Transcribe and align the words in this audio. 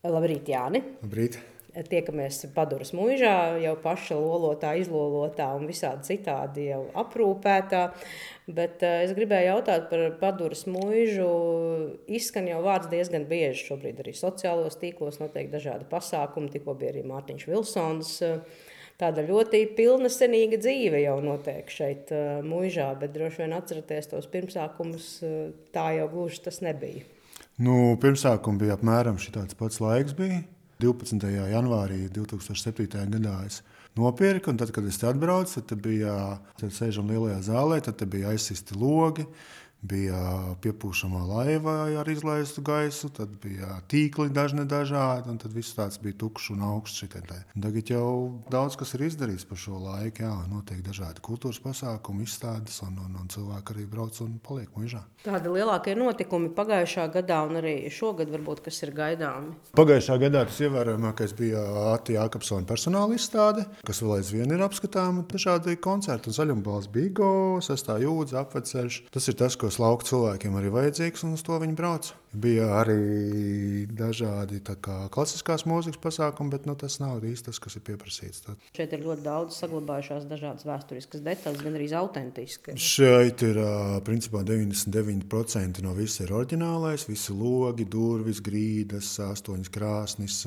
Labrīt, 0.00 0.48
Jāni! 0.48 0.80
Labrīt! 1.02 1.34
Tiekamies 1.70 2.38
Paduras 2.54 2.94
mūžā, 2.96 3.60
jau 3.60 3.74
paša 3.78 4.16
lolotā, 4.16 4.70
izlolotā 4.80 5.50
un 5.54 5.68
visādi 5.68 6.08
citādi 6.08 6.64
jau 6.70 6.80
aprūpētā. 6.98 7.82
Bet 8.48 8.80
uh, 8.80 9.02
es 9.04 9.12
gribēju 9.14 9.50
jautāt 9.50 9.90
par 9.92 10.06
Paduras 10.22 10.64
mūžu. 10.64 11.28
Izskan 12.08 12.48
jau 12.48 12.62
vārds 12.64 12.88
diezgan 12.90 13.28
bieži 13.28 13.68
šobrīd 13.68 14.00
arī 14.00 14.16
sociālos 14.16 14.80
tīklos, 14.80 15.20
notiek 15.20 15.52
dažādi 15.52 15.86
pasākumi. 15.92 16.50
Tikko 16.56 16.78
bija 16.80 16.96
arī 16.96 17.04
Mārtiņš 17.06 17.46
Vilsons. 17.52 18.16
Tāda 19.00 19.28
ļoti 19.28 19.62
pilnasenīga 19.76 20.58
dzīve 20.64 21.04
jau 21.04 21.20
notiek 21.28 21.70
šeit, 21.70 22.08
uh, 22.16 22.40
mūžā, 22.40 22.88
bet 23.04 23.12
droši 23.14 23.44
vien 23.44 23.56
atceraties 23.60 24.10
tos 24.16 24.32
pirmsākumus, 24.32 25.14
uh, 25.28 25.40
tā 25.76 25.90
jau 26.00 26.08
gluži 26.16 26.46
tas 26.48 26.64
nebija. 26.64 27.19
Nu, 27.60 27.98
Pirmsākums 28.00 28.56
bija 28.60 28.78
apmēram 28.78 29.18
tāds 29.20 29.56
pats 29.58 29.82
laiks. 29.84 30.16
Bija. 30.16 30.40
12. 30.80 31.28
janvārī 31.52 32.06
2007. 32.08 32.86
gadā 33.12 33.34
es 33.44 33.58
nopirku, 33.98 34.48
un 34.48 34.56
tad, 34.56 34.70
kad 34.72 34.86
es 34.88 34.96
atbraucu, 35.04 35.60
tad 35.60 35.82
bija 35.84 36.14
tad 36.56 36.72
sēžam 36.72 37.10
lielajā 37.12 37.42
zālē, 37.50 37.82
tad 37.84 38.00
bija 38.08 38.32
aizsisti 38.32 38.78
logi 38.80 39.26
bija 39.82 40.54
piepūšamā 40.60 41.22
laiva 41.24 41.74
ar 42.00 42.08
izlaistu 42.12 42.62
gaisu, 42.64 43.08
tad 43.16 43.32
bija 43.42 43.80
tīkli 43.90 44.28
dažni 44.34 44.66
dažādi, 44.68 45.30
un 45.32 45.40
tad 45.40 45.54
viss 45.56 45.76
tāds 45.76 46.00
bija 46.02 46.18
tukšs 46.20 46.50
un 46.54 46.64
augsts. 46.68 47.00
Tagad 47.00 47.90
jau 47.90 48.42
daudz 48.52 48.76
kas 48.78 48.92
ir 48.96 49.06
izdarīts 49.08 49.46
par 49.48 49.58
šo 49.60 49.78
laiku. 49.80 50.24
Jā, 50.26 50.34
notiek 50.50 50.82
dažādi 50.84 51.22
kultūras 51.24 51.60
pasākumi, 51.64 52.26
izstādes, 52.28 52.76
un, 52.84 52.98
un, 53.00 53.16
un 53.22 53.30
cilvēki 53.32 53.74
arī 53.74 53.86
brauc 53.88 54.20
un 54.24 54.36
paliek 54.44 54.68
mūžā. 54.76 55.00
Tādi 55.24 55.52
lielākie 55.52 55.94
notikumi 55.96 56.52
pagājušā 56.56 57.06
gadā 57.14 57.40
un 57.48 57.58
arī 57.60 57.74
šogad, 57.92 58.30
varbūt, 58.32 58.62
kas 58.66 58.82
ir 58.84 58.92
gaidāmi. 58.96 59.54
Pagājušā 59.76 60.18
gadā 60.20 60.44
tas 60.48 60.60
ievērojamākais 60.64 61.34
bija 61.38 61.64
Atija 61.94 62.26
Jākapsona 62.26 62.68
personāla 62.68 63.16
izstāde, 63.16 63.64
kas 63.86 64.02
vēl 64.04 64.18
aizvien 64.18 64.52
ir 64.52 64.64
apskatāma. 64.64 65.24
Dažādi 65.30 65.76
koncerti 65.80 66.30
un 66.30 66.36
zaļumbals 66.36 66.90
Bigo, 66.92 67.32
sestā 67.64 67.96
jūdzi, 68.02 68.36
apveceļš. 68.40 69.00
Tas 69.14 69.28
ir 69.30 69.38
tas, 69.40 69.56
ko 69.60 69.69
kas 69.70 69.78
lauku 69.78 70.02
cilvēkiem 70.08 70.56
arī 70.58 70.72
vajadzīgs, 70.74 71.22
un 71.28 71.36
uz 71.36 71.46
to 71.46 71.54
viņi 71.62 71.76
brauc. 71.78 72.10
Bija 72.30 72.68
arī 72.78 73.86
dažādi 73.90 74.60
kā, 74.62 75.08
klasiskās 75.10 75.64
mūzikas 75.66 75.98
pasākumi, 75.98 76.52
bet 76.52 76.66
nu, 76.68 76.76
tas 76.78 77.00
nav 77.02 77.24
īsti 77.26 77.48
tas, 77.48 77.58
kas 77.58 77.74
ir 77.74 77.82
pieprasīts. 77.88 78.44
Tad. 78.44 78.60
Šeit 78.76 78.94
ir 78.94 79.02
ļoti 79.02 79.24
daudz 79.24 79.58
saglabājušās 79.58 80.28
dažādas 80.30 80.66
vēsturiskas 80.68 81.24
detaļas, 81.26 81.64
gan 81.66 81.78
arī 81.78 81.88
autentiskas. 81.98 82.78
Šeit 82.78 83.42
ir 83.46 83.58
principā 84.06 84.44
99% 84.46 85.82
no 85.82 85.94
viss 85.98 86.22
ir 86.22 86.30
oriģinālais. 86.36 87.08
Visi 87.10 87.34
logi, 87.34 87.88
durvis, 87.90 88.38
grīdas, 88.46 89.10
astoņas 89.26 89.72
krāsnis, 89.74 90.38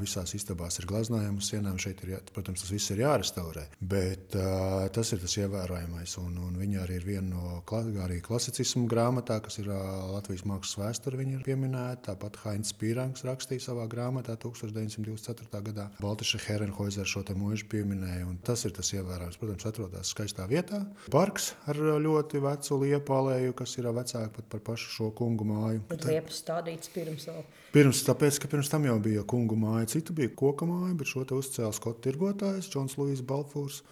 visās 0.00 0.32
istabās 0.38 0.80
ir 0.80 0.88
glaznājumi 0.88 1.44
uz 1.44 1.52
sienām. 1.52 1.76
Šeit 1.82 2.00
ir, 2.06 2.16
protams, 2.32 2.64
tas 2.64 2.72
viss 2.72 2.94
ir 2.94 3.04
jārestaurē, 3.04 3.66
bet 3.84 4.32
tas 4.32 5.12
ir 5.12 5.20
tas 5.26 5.36
ievērojamais. 5.44 6.16
Un, 6.24 6.40
un 6.48 6.56
viņi 6.56 6.80
arī 6.86 6.98
ir 7.02 7.08
viena 7.12 7.36
no 7.36 7.60
arī 8.00 8.22
klasicismu 8.24 8.88
grāmatā, 8.88 9.42
kas 9.44 9.60
ir 9.60 9.68
Latvijas 9.68 10.46
mākslas 10.48 10.80
vēsture 10.80 11.17
viņi 11.18 11.36
ir 11.36 11.44
pieminēti. 11.46 12.04
Tāpat 12.08 12.38
Heinz 12.44 12.72
Pīrāns 12.78 13.24
rakstīja 13.26 13.66
savā 13.66 13.84
grāmatā 13.90 14.36
1924. 14.40 15.62
gadā. 15.68 15.88
Baltiša 16.02 16.40
Herenhoizer 16.46 17.08
šo 17.08 17.24
te 17.26 17.36
mūžu 17.38 17.68
pieminēja. 17.72 18.28
Tas 18.46 18.64
ir 18.68 18.74
tas 18.76 18.92
ievērojams. 18.94 19.38
Protams, 19.40 19.68
atrodas 19.68 20.12
skaistā 20.14 20.46
vietā. 20.50 20.82
Parks 21.12 21.52
ar 21.68 21.78
ļoti 21.78 22.42
vecu 22.44 22.80
liepālēju, 22.84 23.56
kas 23.58 23.76
ir 23.80 23.90
vecāka 23.92 24.32
pat 24.38 24.50
par 24.54 24.64
pašu 24.72 24.92
šo 24.94 25.10
kungu 25.18 25.46
māju. 25.48 25.84
Bet 25.90 26.06
liepas 26.08 26.42
stādīts 26.42 26.92
pirms 26.94 27.28
vēl. 27.30 27.42
Pirms, 27.74 28.00
tāpēc, 28.06 28.38
ka 28.40 28.48
pirms 28.48 28.70
tam 28.72 28.86
jau 28.88 28.96
bija 29.04 29.26
kungu 29.28 29.56
māja, 29.60 29.90
cita 29.92 30.14
bija 30.16 30.32
koka 30.32 30.64
māja, 30.68 30.94
bet 30.96 31.10
šo 31.10 31.26
te 31.28 31.36
uzcēla 31.36 31.74
skotu 31.76 32.06
tirgotājs 32.06 32.70
Džons 32.72 32.96
Lūijs 32.96 33.24
Balfūrs. 33.28 33.82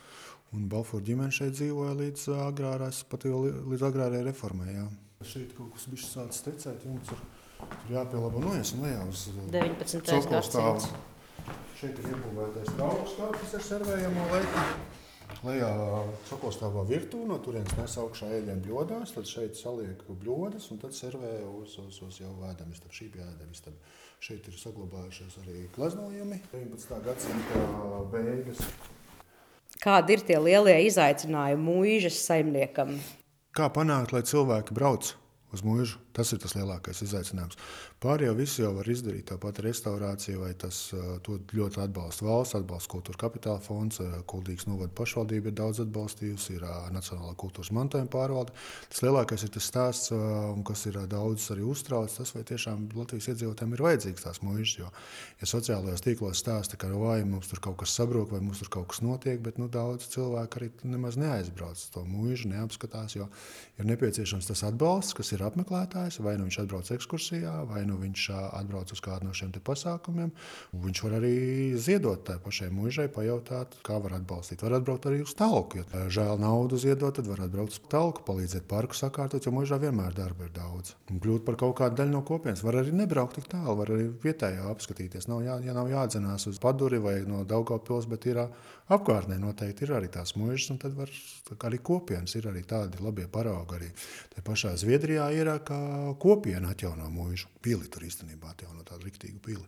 Un 0.57 0.69
Balfūra 0.73 1.05
ģimene 1.05 1.35
šeit 1.35 1.59
dzīvoja 1.59 1.97
līdz 1.99 2.29
agrārās, 2.47 3.03
pat 3.11 3.27
līdz 3.27 3.85
agrārajai 3.91 4.29
reformai. 4.31 4.71
Jā. 4.73 4.87
Šeit 5.25 5.55
kaut 5.57 5.73
kas 5.73 5.87
bija 5.89 6.05
sācis 6.05 6.45
tecēt, 6.45 6.85
jums 6.85 7.09
ir, 7.15 7.23
ir 7.87 7.95
jāpielabo 7.97 8.43
noiesim 8.43 8.83
lejā 8.85 9.01
uz 9.09 9.23
19. 9.55 10.29
gadsimts. 10.29 10.91
Šeit 11.77 11.99
ir 12.03 12.11
iebūvētais 12.13 12.71
trauks, 12.77 13.17
kas 13.17 13.57
ar 13.57 13.65
servējamo 13.71 14.29
leitu. 14.35 14.67
Lejā 15.45 15.71
sakostāvā 16.29 16.85
virtuvē, 16.89 17.27
no 17.29 17.37
turienes 17.43 17.75
nes 17.77 17.97
augšā 18.01 18.29
ēdienu 18.39 18.63
bļodās, 18.65 19.13
tad 19.17 19.29
šeit 19.29 19.59
saliek 19.59 20.05
bļodas 20.07 20.71
un 20.73 20.81
tad 20.85 20.95
servē 20.97 21.33
uz, 21.49 21.77
uz, 21.83 21.99
uz 22.07 22.21
jau 22.23 22.33
ēdamis, 22.49 22.81
tad 22.85 22.95
šī 22.95 23.11
bija 23.17 23.27
ēdamis. 23.33 23.65
Tad 23.67 23.77
šeit 24.23 24.47
ir 24.49 24.57
saglabājušies 24.61 25.41
arī 25.43 25.67
gleznojumi. 25.77 26.41
19. 26.55 27.03
gadsimta 27.09 27.67
beigas. 28.13 28.63
Kādi 29.83 30.17
ir 30.17 30.25
tie 30.29 30.41
lielie 30.41 30.79
izaicinājumi 30.87 31.67
mūžas 31.67 32.21
saimniekam? 32.25 32.97
Kā 33.57 33.71
panākt, 33.73 34.13
lai 34.13 34.21
cilvēki 34.21 34.75
brauc 34.77 35.15
uz 35.57 35.63
mūžu? 35.65 35.97
Tas 36.17 36.33
ir 36.33 36.41
tas 36.41 36.55
lielākais 36.57 37.03
izaicinājums. 37.05 37.59
Pārējā 38.01 38.33
visu 38.39 38.63
jau 38.63 38.73
var 38.79 38.89
izdarīt. 38.89 39.27
Tāpat 39.29 39.61
restaurācija, 39.67 40.39
vai 40.41 40.53
tas 40.57 40.79
ļoti 41.27 41.83
atbalsta 41.83 42.25
valsts, 42.25 42.57
atbalsta 42.57 42.93
kultūra 42.95 43.21
kapitāla 43.27 43.61
fonds, 43.61 44.01
Kuldīgas 44.31 44.69
novada 44.71 44.93
pašvaldība 44.97 45.51
ir 45.51 45.57
daudz 45.59 45.83
atbalstījusi, 45.85 46.57
ir 46.57 46.65
Nacionālā 46.95 47.35
kultūras 47.39 47.73
mantojuma 47.77 48.09
pārvalde. 48.13 48.55
Tas 48.93 49.03
lielākais 49.05 49.45
ir 49.45 49.53
tas 49.57 49.69
stāsts, 49.69 50.13
kas 50.67 50.87
ir 50.89 50.99
daudz 51.11 51.51
arī 51.53 51.67
uztrauc, 51.69 52.13
tas 52.17 52.33
vai 52.33 52.45
tiešām 52.49 52.89
Latvijas 52.97 53.31
iedzīvotājiem 53.35 53.77
ir 53.77 53.85
vajadzīgs 53.87 54.27
tās 54.27 54.43
mūžas. 54.45 54.77
Jo, 54.81 54.91
ja 55.43 55.51
sociālajos 55.51 56.05
tīklos 56.07 56.41
stāsta, 56.41 56.81
ka 56.81 56.89
vai 56.97 57.21
mums 57.29 57.51
tur 57.51 57.61
kaut 57.65 57.79
kas 57.83 57.93
sabrūk, 57.99 58.33
vai 58.33 58.41
mums 58.45 58.63
tur 58.63 58.73
kaut 58.73 58.89
kas 58.93 59.03
notiek, 59.05 59.41
bet 59.45 59.61
nu, 59.61 59.69
daudz 59.73 60.09
cilvēku 60.15 60.61
arī 60.61 60.71
nemaz 60.89 61.19
neaizbrauc 61.21 61.83
to 61.93 62.05
mūžu, 62.09 62.51
neapskatās, 62.53 63.19
jo 63.19 63.29
ir 63.77 63.89
nepieciešams 63.93 64.49
tas 64.49 64.65
atbalsts, 64.69 65.17
kas 65.17 65.33
ir 65.37 65.45
apmeklētājs, 66.07 66.23
vai 66.23 66.37
nu 66.39 66.47
viņš 66.47 66.59
atbrauc 66.63 66.91
ekskursijā, 66.95 67.55
vai 67.67 67.85
nu 67.87 67.97
viņš 67.99 68.23
atbrauc 68.55 68.93
uz 68.93 69.01
kādu 69.01 69.27
no 69.27 69.35
šiem 69.35 69.53
pasākumiem. 69.53 70.33
Viņš 70.73 71.03
var 71.03 71.17
arī 71.19 71.77
ziedot 71.77 72.25
tai 72.25 72.39
pašai 72.39 72.71
mūžai, 72.71 73.09
pajautāt, 73.09 73.77
kā 73.83 73.99
var 73.99 74.17
atbalstīt. 74.21 74.63
Var 74.63 74.79
atbraukt 74.79 75.07
arī 75.07 75.23
uz 75.23 75.35
talku. 75.35 75.83
Ja 75.93 76.07
žēl 76.09 76.39
naudu 76.39 76.79
ziedot, 76.79 77.17
tad 77.17 77.27
var 77.27 77.43
atbraukt 77.47 77.73
uz 77.73 77.81
talku, 77.91 78.23
palīdzēt 78.27 78.67
parku 78.69 78.95
sakārtot, 78.95 79.45
jo 79.45 79.53
mūžā 79.53 79.79
vienmēr 79.81 80.15
darba 80.15 80.47
ir 80.47 80.55
daudz. 80.55 80.95
Un 81.11 81.21
kļūt 81.21 81.45
par 81.47 81.57
kaut 81.57 81.77
kādu 81.81 82.01
daļu 82.01 82.13
no 82.15 82.23
kopienas. 82.27 82.65
Var 82.67 82.83
arī 82.83 82.95
nebraukt 82.95 83.39
tik 83.41 83.51
tālu, 83.51 83.77
var 83.81 83.93
arī 83.95 84.09
vietējā 84.23 84.67
apskatīties. 84.71 85.29
Nav, 85.31 85.43
jā, 85.47 85.59
ja 85.67 85.77
nav 85.77 85.91
jādzenās 85.91 86.47
uz 86.51 86.61
paduri 86.63 87.01
vai 87.03 87.21
no 87.27 87.45
Daugavpils, 87.45 88.09
bet 88.11 88.29
ir 88.31 88.45
apkārtnē 88.93 89.39
noteikti 89.43 89.87
ir 89.87 89.95
arī 89.99 90.11
tās 90.13 90.35
mūžas, 90.39 90.71
un 90.75 90.81
tad 90.83 90.97
var 90.99 91.11
arī 91.69 91.81
kopienas 91.83 92.37
ir 92.39 92.49
arī 92.51 92.63
tādi 92.69 93.03
labie 93.03 93.27
paraugi. 93.33 93.79
Arī 93.79 93.91
te 94.35 94.45
pašā 94.47 94.75
Zviedrijā 94.79 95.29
ir 95.35 95.51
kā 95.67 95.81
kopiena 96.23 96.75
atjauno 96.75 97.09
mūžu 97.13 97.51
pili, 97.63 97.89
tur 97.91 98.07
īstenībā 98.07 98.55
atjauno 98.55 98.87
tādu 98.87 99.09
riktīgu 99.09 99.43
pili. 99.45 99.67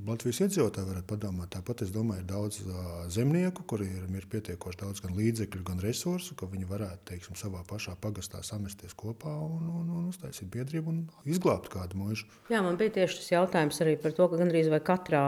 Latvijas 0.00 0.38
iedzīvotāji 0.46 0.88
varētu 0.88 1.06
padomāt, 1.10 1.50
tāpat 1.52 1.82
es 1.84 1.90
domāju, 1.92 2.22
ir 2.22 2.28
daudz 2.30 2.58
uh, 2.64 2.76
zemnieku, 3.12 3.62
kuriem 3.68 4.14
ir, 4.16 4.24
pietiekoši 4.32 4.80
daudz 4.80 5.02
gan 5.04 5.12
līdzekļu, 5.18 5.60
gan 5.68 5.82
resursu, 5.84 6.34
ka 6.38 6.48
viņi 6.50 6.68
varētu 6.70 7.04
teiksim, 7.12 7.36
savā 7.38 7.60
pašā 7.68 7.94
pagastā 8.02 8.40
samesties 8.46 8.96
kopā 8.98 9.30
un, 9.30 9.68
un, 9.68 9.90
un 9.98 10.06
uztaisīt 10.08 10.48
biedrību 10.54 10.90
un 10.90 11.02
izglābt 11.28 11.68
kādu 11.72 12.00
mūžu. 12.00 12.26
Jā, 12.50 12.64
man 12.64 12.80
bija 12.80 12.96
tieši 12.96 13.20
tas 13.20 13.28
jautājums 13.34 13.82
arī 13.84 13.98
par 14.00 14.16
to, 14.16 14.30
ka 14.32 14.40
gandrīz 14.40 14.72
vai 14.72 14.80
katrā 14.82 15.26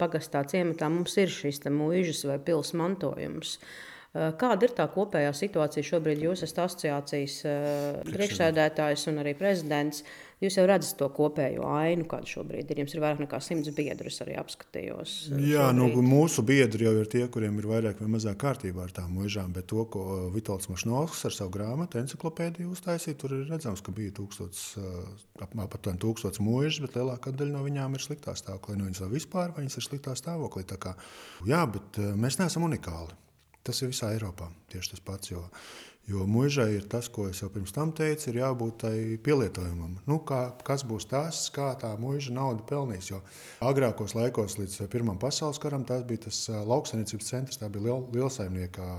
pagastā 0.00 0.42
ciematā 0.50 0.88
mums 0.92 1.14
ir 1.20 1.30
šis 1.32 1.62
mūžas 1.68 2.24
vai 2.32 2.40
pils 2.42 2.72
mantojums. 2.80 3.58
Kāda 4.16 4.64
ir 4.64 4.72
tā 4.72 4.86
kopējā 4.88 5.34
situācija 5.36 5.84
šobrīd? 5.84 6.24
Jūs 6.24 6.42
esat 6.46 6.62
asociācijas 6.64 7.42
priekšsēdētājs 8.08 9.04
un 9.12 9.20
arī 9.20 9.34
prezidents. 9.36 10.00
Jūs 10.38 10.54
jau 10.54 10.64
redzat 10.70 10.94
to 11.00 11.08
kopējo 11.10 11.64
ainu, 11.66 12.04
kāda 12.06 12.28
šobrīd 12.30 12.68
ir. 12.70 12.80
Jums 12.84 12.92
ir 12.94 13.02
vairāk 13.02 13.24
nekā 13.24 13.40
simts 13.42 13.72
biedrus 13.74 14.20
arī 14.22 14.36
apskatījos. 14.38 15.14
Jā, 15.42 15.64
nu, 15.74 15.88
mūsu 16.04 16.44
biedri 16.46 16.86
jau 16.86 16.92
ir 17.00 17.10
tie, 17.10 17.24
kuriem 17.34 17.58
ir 17.58 17.66
vairāk 17.66 17.98
vai 17.98 18.10
mazāk 18.12 18.38
kārtībā 18.44 18.84
ar 18.86 18.94
tām 18.94 19.16
mūžām. 19.18 19.50
Bet 19.56 19.66
to, 19.72 19.82
ko 19.90 20.04
Vitāls 20.34 20.70
Mašnovskis 20.70 21.26
ar 21.26 21.36
savu 21.40 21.54
grāmatu, 21.58 21.98
encyklopēdiju 21.98 22.70
uztaisīja, 22.70 23.18
tur 23.18 23.34
ir 23.34 23.50
redzams, 23.50 23.82
ka 23.82 23.94
bija 23.96 24.14
tūkstots, 24.20 24.64
aptuveni 25.42 26.02
tūkstots 26.06 26.42
mūžas, 26.44 26.84
bet 26.86 27.00
lielākā 27.00 27.34
daļa 27.34 27.56
no 27.56 27.66
viņām 27.66 27.98
ir 27.98 28.06
sliktā 28.06 28.38
stāvoklī. 28.38 28.78
Nu, 28.78 28.86
viņas 28.86 29.02
vēl 29.02 29.16
vispār, 29.18 29.56
vai 29.56 29.66
viņas 29.66 29.80
ir 29.82 29.88
sliktā 29.90 30.14
stāvoklī. 30.18 30.68
Kā, 30.78 30.94
jā, 31.50 31.66
bet 31.66 31.98
mēs 32.14 32.38
neesam 32.38 32.70
unikāli. 32.70 33.24
Tas 33.66 33.82
ir 33.82 33.90
visā 33.90 34.14
Eiropā 34.14 34.46
tieši 34.72 34.94
tas 34.94 35.02
pats. 35.04 35.28
Jo, 35.28 35.42
jo 36.08 36.24
mūžai 36.28 36.70
ir 36.78 36.88
tas, 36.90 37.10
ko 37.12 37.28
es 37.28 37.42
jau 37.42 37.50
pirms 37.52 37.74
tam 37.76 37.92
teicu, 37.96 38.30
ir 38.30 38.40
jābūt 38.40 38.86
pielietojumam. 39.24 39.98
Nu, 40.08 40.20
kā, 40.28 40.40
kas 40.66 40.84
būs 40.88 41.08
tas, 41.10 41.44
kā 41.54 41.70
tā 41.80 41.92
mūža 42.00 42.34
nauda 42.36 42.64
pelnīs? 42.68 43.10
Jo 43.12 43.22
agrākos 43.64 44.16
laikos, 44.18 44.58
līdz 44.60 44.88
Pirmam 44.92 45.20
pasaules 45.20 45.60
karam, 45.62 45.86
tas 45.88 46.04
bija 46.08 46.28
tas 46.28 46.44
lauksaimniecības 46.48 47.32
centrs, 47.32 47.60
tā 47.60 47.70
bija 47.72 47.90
liel, 47.90 48.04
lielsaimnieka. 48.16 48.90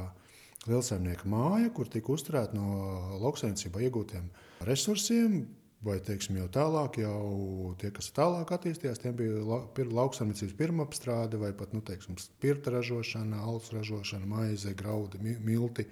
Lielsaimnieka 0.67 1.23
māja, 1.31 1.69
kur 1.71 1.87
tika 1.87 2.11
uzturēta 2.11 2.51
no 2.53 3.15
lauksaimniecībā 3.23 3.79
iegūtiem 3.87 4.25
resursiem, 4.67 5.37
Vai 5.79 5.95
teiksim, 6.03 6.35
jau 6.35 6.49
tālāk, 6.51 6.97
jau 6.99 7.71
tie, 7.79 7.87
kas 7.95 8.09
tālāk 8.11 8.49
attīstījās, 8.51 8.99
tiem 8.99 9.13
bija 9.15 9.39
la, 9.47 9.61
pir, 9.75 9.87
lauksaimniecības 9.95 10.57
pirmapstrāde 10.59 11.39
vai 11.39 11.53
pat 11.55 11.71
nu, 11.71 11.79
teiksim, 11.87 12.17
spirta 12.19 12.73
ražošana, 12.73 13.39
alus 13.47 13.69
ražošana, 13.71 14.27
maize, 14.27 14.73
graudi, 14.75 15.21
milti. 15.39 15.85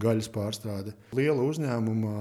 Gaļas 0.00 0.28
pārstrāde. 0.34 0.92
Liela 1.16 1.40
uzņēmuma, 1.40 2.12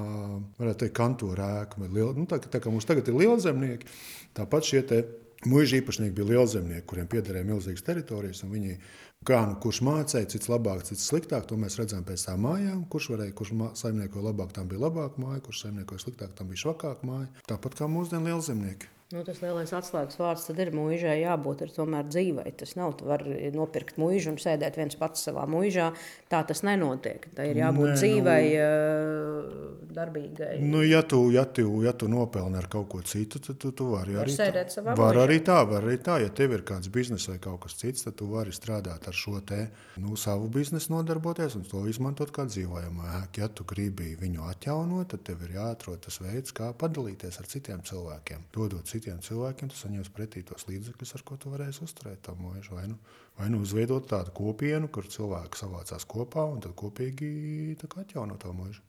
varētu 0.60 0.86
teikt, 0.86 0.96
kantora 0.96 1.50
ēka. 1.66 1.82
Nu, 2.16 2.24
tā, 2.30 2.40
tā 2.40 2.62
kā 2.64 2.72
mums 2.72 2.88
tagad 2.88 3.12
ir 3.12 3.18
liela 3.20 3.36
zemnieki, 3.44 3.90
tāpat 4.38 4.70
šie 4.70 4.84
Mūža 5.46 5.78
īpašnieki 5.78 6.16
bija 6.18 6.26
lielzemnieki, 6.32 6.86
kuriem 6.90 7.10
piederēja 7.12 7.46
milzīgas 7.46 7.86
teritorijas. 7.86 8.42
Viņi, 8.50 8.80
kā 9.28 9.44
nu 9.46 9.60
kurš 9.62 9.84
mācīja, 9.86 10.30
cits 10.34 10.50
labāk, 10.50 10.82
cits 10.88 11.06
sliktāk, 11.12 11.46
to 11.46 11.58
mēs 11.62 11.78
redzam 11.78 12.06
pēc 12.08 12.24
tam 12.26 12.42
mājām. 12.48 12.82
Kurš 12.90 13.12
varēja, 13.14 13.36
kurš 13.38 13.54
saimniekoja 13.82 14.26
labāk, 14.32 14.56
tam 14.56 14.72
bija 14.72 14.88
labāka 14.88 15.22
māja, 15.22 15.44
kurš 15.46 15.68
saimniekoja 15.68 16.02
sliktāk, 16.02 16.34
tam 16.38 16.50
bija 16.50 16.64
švakāka 16.64 17.06
māja. 17.06 17.30
Tāpat 17.52 17.78
kā 17.78 17.90
mūsdienu 17.92 18.32
lielzemnieki. 18.32 18.95
Nu, 19.14 19.22
tas 19.22 19.38
lielais 19.38 19.70
atslēgas 19.70 20.18
vārds 20.18 20.48
ir 20.50 20.72
mūžai 20.74 21.20
jābūt 21.20 21.60
tomēr 21.76 22.08
dzīvai. 22.10 22.48
Tas 22.58 22.72
nav, 22.74 22.96
tu 22.98 23.06
vari 23.06 23.52
nopirkt 23.54 24.00
mūžu 24.02 24.32
un 24.32 24.40
sēdēt 24.42 24.80
viens 24.80 24.98
pats 24.98 25.28
savā 25.28 25.44
mūžā. 25.46 25.92
Tā 26.32 26.40
tas 26.50 26.64
nenotiek. 26.66 27.28
Tā 27.38 27.46
ir 27.46 27.60
jābūt 27.62 27.92
Nē, 27.92 27.98
dzīvai, 28.02 28.40
nu, 28.58 29.84
darbīgai. 29.94 30.56
Nu, 30.66 30.82
ja, 30.82 31.04
tu, 31.06 31.20
ja, 31.36 31.44
tu, 31.46 31.68
ja 31.86 31.94
tu 31.94 32.10
nopelni 32.10 32.58
ar 32.58 32.66
kaut 32.72 32.88
ko 32.96 33.04
citu, 33.06 33.44
tad 33.46 33.60
tu, 33.62 33.70
tu 33.78 33.92
vari 33.92 34.18
var 34.18 34.26
arī 34.26 34.34
sēdēt 34.40 34.74
savā 34.74 34.98
var 34.98 35.22
arī 35.22 35.38
tā. 35.46 35.60
Var 35.70 35.86
arī 35.86 36.00
tā. 36.02 36.18
Ja 36.26 36.34
tev 36.42 36.58
ir 36.58 36.66
kāds 36.66 36.90
bizness 36.90 37.30
vai 37.30 37.38
kaut 37.46 37.62
kas 37.68 37.78
cits, 37.78 38.08
tad 38.08 38.18
tu 38.18 38.32
vari 38.34 38.58
strādāt 38.58 39.06
ar 39.06 39.14
šo 39.22 39.38
te, 39.46 39.68
nu, 40.02 40.18
savu 40.18 40.50
biznesu, 40.50 40.96
nodarboties 40.96 41.60
un 41.62 41.70
to 41.70 41.84
izmantot 41.94 42.34
kā 42.34 42.48
dzīvojamu 42.50 43.06
ēku. 43.20 43.44
Ja 43.44 43.54
tu 43.54 43.70
gribi 43.70 44.16
viņu 44.18 44.50
atjaunot, 44.50 45.14
tad 45.14 45.28
tev 45.30 45.46
ir 45.46 45.60
jāatrod 45.60 46.02
tas 46.10 46.18
veids, 46.26 46.58
kā 46.58 46.74
padalīties 46.74 47.38
ar 47.38 47.54
citiem 47.54 47.86
cilvēkiem. 47.86 48.50
Dodot 48.58 48.95
citiem 48.96 49.22
cilvēkiem, 49.24 49.70
tu 49.72 49.78
saņemsi 49.80 50.16
pretī 50.16 50.44
tos 50.48 50.68
līdzekļus, 50.70 51.14
ar 51.18 51.24
ko 51.28 51.38
tu 51.42 51.52
varēsi 51.54 51.84
uzturēt 51.86 52.24
to 52.26 52.36
mūžu. 52.40 52.76
Vai 52.80 52.88
nu, 52.92 52.98
vai 53.38 53.52
nu 53.52 53.62
uzveidot 53.66 54.08
tādu 54.12 54.34
kopienu, 54.36 54.90
kur 54.90 55.08
cilvēki 55.12 55.62
savācās 55.62 56.08
kopā 56.10 56.48
un 56.56 56.64
tad 56.64 56.76
kopīgi 56.80 57.76
atjaunot 57.84 58.42
to 58.44 58.54
mūžu. 58.56 58.84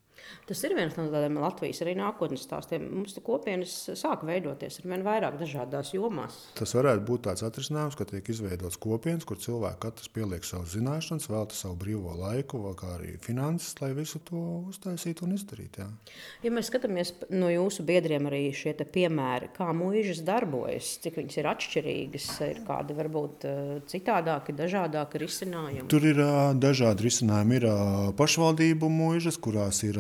Tas 0.47 0.63
ir 0.67 0.77
viens 0.79 0.95
no 0.99 1.09
tādiem 1.11 1.41
Latvijas 1.43 1.83
arī 1.83 1.97
nākotnes 1.99 2.45
stāstiem. 2.47 2.85
Mums 3.01 3.17
tā 3.17 3.23
kopienas 3.27 3.75
sāk 3.99 4.23
veidoties 4.27 4.81
ar 4.81 4.89
vien 4.93 5.05
vairāk 5.07 5.39
dažādās 5.41 5.93
jomās. 5.97 6.39
Tas 6.59 6.75
varētu 6.77 7.03
būt 7.09 7.25
tāds 7.27 7.45
atrisinājums, 7.47 7.97
ka 7.99 8.07
tiek 8.09 8.29
izveidots 8.31 8.79
kopienas, 8.81 9.27
kur 9.27 9.41
cilvēki 9.43 9.83
katrs 9.83 10.13
pieliek 10.15 10.47
savu 10.47 10.69
zināšanas, 10.71 11.29
velta 11.33 11.59
savu 11.59 11.79
brīvo 11.81 12.15
laiku, 12.21 12.63
kā 12.79 12.93
arī 12.99 13.17
finanses, 13.23 13.75
lai 13.83 13.93
visu 13.97 14.21
to 14.27 14.43
uztaisītu 14.71 15.27
un 15.27 15.35
izdarītu. 15.37 15.83
Jā. 15.83 16.17
Ja 16.47 16.55
mēs 16.55 16.71
skatāmies 16.71 17.13
no 17.35 17.51
jūsu 17.53 17.87
biedriem 17.87 18.29
arī 18.31 18.45
šie 18.57 18.75
piemēri, 18.77 19.51
kā 19.57 19.71
mūžas 19.77 20.23
darbojas, 20.27 20.97
cik 21.03 21.19
viņas 21.21 21.41
ir 21.41 21.51
atšķirīgas, 21.51 22.29
ir 22.47 22.63
kādi 22.67 22.97
varbūt 22.97 23.47
eh, 23.49 23.61
citādāki, 23.91 24.55
dažādāki 24.57 25.23
risinājumi? 25.25 25.89
Tur 25.91 26.07
ir 26.07 26.23
dažādi 26.63 27.07
risinājumi. 27.09 27.59
Ir 27.61 27.69
pašvaldību 28.19 28.91
mūžas, 28.93 29.39
kurās 29.43 29.83
ir 29.87 29.99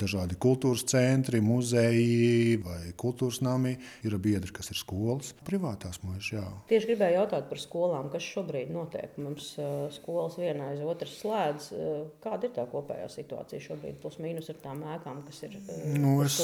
dažādi 0.00 0.38
kultūras 0.40 0.84
centri, 0.90 1.40
muzeji 1.44 2.58
vai 2.64 2.92
kultūras 2.98 3.40
nami. 3.44 3.76
Ir 4.06 4.16
biedri, 4.20 4.52
kas 4.54 4.70
ir 4.72 4.78
skolas, 4.80 5.32
privātās 5.46 6.00
mūžas. 6.04 6.46
Tieši 6.70 6.92
gribēju 6.92 7.18
jautāt 7.20 7.48
par 7.50 7.60
skolām, 7.60 8.10
kas 8.12 8.26
šobrīd 8.26 8.72
notiek. 8.74 9.16
Mums 9.20 9.52
skolas 9.94 10.38
viena 10.40 10.70
aiz 10.72 10.82
otras 10.84 11.14
slēdz. 11.20 11.68
Kāda 12.24 12.48
ir 12.48 12.54
tā 12.56 12.66
kopējā 12.70 13.08
situācija 13.12 13.62
šobrīd? 13.64 13.98
Plus 14.02 14.18
mīnus 14.22 14.50
ar 14.52 14.60
tām 14.62 14.82
ēkām, 14.96 15.22
kas 15.28 15.42
ir. 15.46 15.56
Nu, 16.00 16.16
es, 16.24 16.38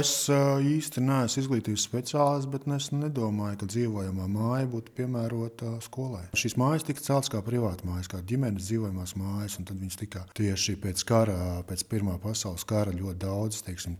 es 0.00 0.14
īsti 0.30 1.04
neesmu 1.04 1.44
izglītības 1.44 1.86
speciālists, 1.88 2.50
bet 2.50 2.68
es 2.76 2.90
nedomāju, 2.94 3.60
ka 3.60 3.70
dzīvojamā 3.70 4.28
māja 4.30 4.68
būtu 4.70 4.94
piemērota 4.96 5.76
skolai. 5.84 6.26
Šīs 6.38 6.56
mājas 6.60 6.86
tika 6.88 7.04
celtas 7.04 7.32
kā 7.32 7.42
privāta 7.44 7.86
mājas, 7.88 8.08
kā 8.10 8.22
ģimenes 8.24 8.68
dzīvojamās 8.68 9.16
mājas, 9.20 9.58
un 9.60 9.68
tad 9.68 9.80
viņas 9.80 10.00
tika 10.00 10.24
tieši 10.38 10.76
pēc 10.80 11.04
kara, 11.08 11.38
pēc 11.68 11.84
Pirmā 11.90 12.14
pasaules 12.16 12.29
kara 12.68 12.94
ļoti 12.94 13.18
daudz. 13.20 13.60
Teiksim, 13.66 13.96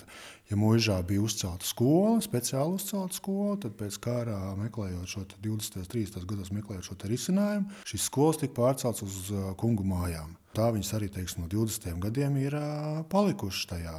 ja 0.51 0.59
mūžā 0.59 0.99
bija 1.07 1.25
uzcelta 1.27 1.67
skola, 1.67 2.19
speciāli 2.25 2.79
uzcelta 2.79 3.17
skola, 3.17 3.57
tad 3.63 3.77
pēc 3.81 4.01
kara 4.03 4.39
meklējot 4.61 5.15
šo 5.15 5.25
20, 5.37 5.89
30 5.91 6.29
gados 6.31 6.53
meklējot 6.55 6.91
šo 6.91 6.99
risinājumu, 7.11 7.81
šīs 7.89 8.11
skolas 8.11 8.43
tika 8.43 8.57
pārceltas 8.61 9.07
uz 9.07 9.33
kungu 9.61 9.87
mājām. 9.87 10.37
Tā 10.51 10.67
viņas 10.75 10.89
arī 10.97 11.07
teiksim, 11.15 11.45
no 11.45 11.49
20 11.51 12.01
gadiem 12.03 12.35
ir 12.41 12.57
uh, 12.59 13.03
palikušas 13.13 13.69
tajā. 13.71 13.93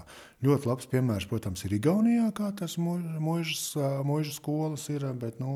Ļoti 0.43 0.67
labs 0.67 0.89
piemērs, 0.91 1.27
protams, 1.31 1.63
ir 1.63 1.77
Igaunijā, 1.77 2.25
kā 2.35 2.49
tas 2.59 2.75
mūža 2.81 4.33
skolas 4.35 4.89
ir. 4.91 5.05
Bet 5.21 5.39
nu, 5.39 5.53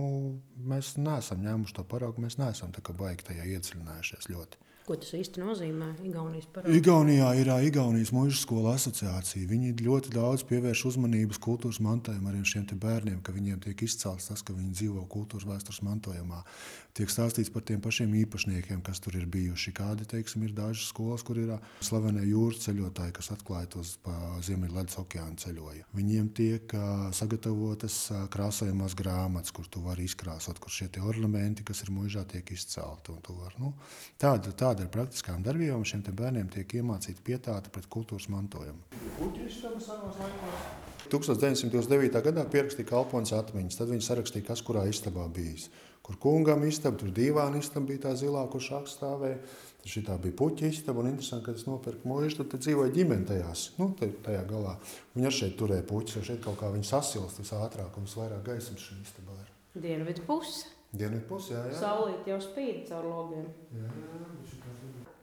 mēs 0.56 0.94
neesam 0.96 1.44
ņēmuši 1.44 1.76
to 1.76 1.84
paraugu, 1.92 2.24
mēs 2.24 2.40
neesam 2.40 2.72
baigi 2.72 3.28
tajā 3.28 3.50
iedziļinājušies 3.58 4.32
ļoti. 4.32 4.62
Ko 4.86 4.94
tas 5.02 5.16
īsti 5.18 5.42
nozīmē? 5.42 5.88
Igaunijas 6.06 6.46
parādā? 6.54 6.76
Igaunijā 6.78 7.32
ir 7.42 7.50
Igaunijas 7.68 8.12
mūža 8.14 8.38
skola 8.38 8.76
asociācija. 8.78 9.48
Viņi 9.50 9.74
ļoti 9.82 10.12
daudz 10.14 10.44
pievērš 10.46 10.84
uzmanības 10.92 11.40
kultūras 11.42 11.80
mantojumam 11.82 12.30
arī 12.30 12.44
šiem 12.46 12.68
bērniem, 12.70 13.22
ka 13.26 13.34
viņiem 13.34 13.64
tiek 13.66 13.82
izcelts 13.82 14.30
tas, 14.30 14.44
ka 14.46 14.54
viņi 14.54 14.76
dzīvo 14.78 15.08
kultūras 15.10 15.48
vēstures 15.50 15.82
mantojumā. 15.88 16.44
Tiek 16.96 17.10
stāstīts 17.12 17.50
par 17.52 17.66
tiem 17.68 17.82
pašiem 17.84 18.14
īpašniekiem, 18.22 18.80
kas 18.86 19.02
tur 19.04 19.18
ir 19.20 19.26
bijuši. 19.28 19.74
Kādi, 19.76 20.06
teiksim, 20.08 20.46
ir 20.48 20.54
dažas 20.56 20.92
skolas, 20.94 21.26
kur 21.28 21.42
ir 21.42 21.52
slavenie 21.84 22.24
jūras 22.30 22.62
ceļotāji, 22.64 23.16
kas 23.18 23.34
atklāja 23.34 23.68
tos 23.74 23.98
pa 24.06 24.14
Ziemeļvidus 24.46 25.02
okeāna 25.02 25.36
ceļoja. 25.42 25.90
Viņiem 25.98 26.30
tiek 26.38 26.78
sagatavotas 27.18 27.98
krāsojamās 28.32 28.96
grāmatas, 28.96 29.52
kur 29.56 29.68
tu 29.68 29.84
vari 29.84 30.06
izkrāsot, 30.08 30.62
kur 30.64 30.72
šie 30.72 30.88
ornamenti, 31.04 31.66
kas 31.68 31.84
ir 31.84 31.92
mūžā, 31.96 32.24
tiek 32.32 32.54
izcelti. 32.56 33.18
Var, 33.26 33.60
nu, 33.60 33.74
tāda, 34.22 34.52
tāda 34.56 34.75
kāda 34.76 34.90
ar 34.90 34.92
praktiskām 34.92 35.44
darbībām 35.44 35.86
šiem 35.88 36.02
bērniem 36.04 36.50
tiek 36.52 36.74
iemācīta 36.82 37.24
pietāta 37.24 37.72
pret 37.72 37.88
kultūras 37.88 38.28
mantojumu. 38.28 38.82
1929. 41.06 42.22
gadā 42.26 42.44
pierakstīja 42.50 42.90
kalpoņas 42.90 43.36
atmiņas, 43.38 43.78
tad 43.80 43.92
viņi 43.94 44.04
sarakstīja, 44.04 44.48
kas 44.50 44.64
kurā 44.66 44.84
istabā 44.90 45.28
bijis. 45.32 45.70
Kur 46.04 46.18
kungam 46.22 46.66
istaba, 46.68 46.98
tur 47.00 47.14
divāna 47.14 47.62
istaba 47.62 47.88
bija 47.88 48.04
tā 48.10 48.14
zilā, 48.20 48.44
kur 48.52 48.62
šāks 48.62 48.98
stāvēja. 48.98 49.40
Tad 49.82 49.94
šī 49.94 50.04
bija 50.26 50.38
puķa 50.42 50.70
istaba, 50.74 51.02
un 51.02 51.12
interesanti, 51.14 51.46
ka 51.46 51.56
es 51.56 51.66
nopirku 51.70 52.10
mūžu, 52.10 52.42
tad, 52.42 52.52
tad 52.52 52.66
dzīvoja 52.66 52.94
ģimene 52.94 53.30
tajās, 53.30 53.68
nu, 53.80 53.92
tajā 53.98 54.44
galā. 54.50 54.76
Viņi 55.16 55.30
arī 55.30 55.40
šeit 55.40 55.58
turēja 55.62 55.86
puķus, 55.88 56.20
jo 56.20 56.26
šeit 56.32 56.42
kaut 56.46 56.60
kā 56.62 56.74
viņi 56.74 56.90
sasilst 56.90 57.42
visātrāk 57.42 57.98
un 57.98 58.10
visvairāk 58.10 58.44
gaismas 58.50 58.86
šī 58.90 59.02
istabā 59.06 59.38
ir. 59.40 59.54
Dienvidu 59.86 60.26
puse. 60.28 60.75
Dienvidu 60.96 61.28
pusē, 61.30 61.58
jā. 61.58 61.64
jā. 61.72 61.80
Saulīt 61.82 62.30
jau 62.32 62.40
spīd 62.44 62.86
caur 62.90 63.08
logiem. 63.10 63.48
Jā, 63.76 63.90
jā, 63.90 64.75